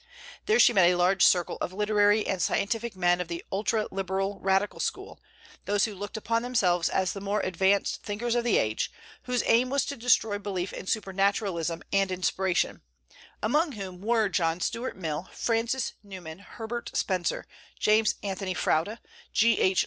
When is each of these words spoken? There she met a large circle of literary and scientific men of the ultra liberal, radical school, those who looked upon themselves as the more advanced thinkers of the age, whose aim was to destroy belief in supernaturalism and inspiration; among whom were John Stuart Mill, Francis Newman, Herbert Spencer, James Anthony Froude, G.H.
There 0.47 0.57
she 0.57 0.73
met 0.73 0.89
a 0.89 0.95
large 0.95 1.23
circle 1.23 1.59
of 1.61 1.73
literary 1.73 2.25
and 2.25 2.41
scientific 2.41 2.95
men 2.95 3.21
of 3.21 3.27
the 3.27 3.45
ultra 3.51 3.87
liberal, 3.91 4.39
radical 4.39 4.79
school, 4.79 5.19
those 5.65 5.85
who 5.85 5.93
looked 5.93 6.17
upon 6.17 6.41
themselves 6.41 6.89
as 6.89 7.13
the 7.13 7.21
more 7.21 7.39
advanced 7.41 8.01
thinkers 8.01 8.33
of 8.33 8.43
the 8.43 8.57
age, 8.57 8.91
whose 9.25 9.43
aim 9.45 9.69
was 9.69 9.85
to 9.85 9.95
destroy 9.95 10.39
belief 10.39 10.73
in 10.73 10.87
supernaturalism 10.87 11.83
and 11.93 12.11
inspiration; 12.11 12.81
among 13.43 13.73
whom 13.73 14.01
were 14.01 14.27
John 14.27 14.59
Stuart 14.59 14.97
Mill, 14.97 15.29
Francis 15.33 15.93
Newman, 16.01 16.39
Herbert 16.39 16.89
Spencer, 16.95 17.45
James 17.79 18.15
Anthony 18.23 18.55
Froude, 18.55 18.97
G.H. 19.33 19.79